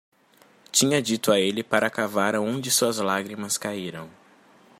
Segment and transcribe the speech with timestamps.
[0.71, 4.09] Tinha dito a ele para cavar onde suas lágrimas caíram.